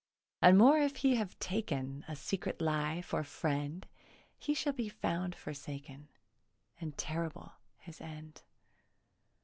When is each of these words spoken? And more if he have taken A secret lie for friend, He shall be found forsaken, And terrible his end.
And 0.41 0.57
more 0.57 0.79
if 0.79 0.95
he 0.95 1.17
have 1.17 1.37
taken 1.37 2.03
A 2.07 2.15
secret 2.15 2.59
lie 2.59 3.03
for 3.03 3.23
friend, 3.23 3.85
He 4.39 4.55
shall 4.55 4.73
be 4.73 4.89
found 4.89 5.35
forsaken, 5.35 6.07
And 6.79 6.97
terrible 6.97 7.51
his 7.77 8.01
end. 8.01 8.41